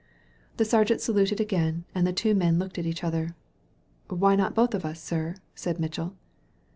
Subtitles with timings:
[0.57, 3.35] The sergeant saluted again, and the two men^ looked at each other.
[4.07, 6.15] "Why not both of us, sir?" said Mitchell.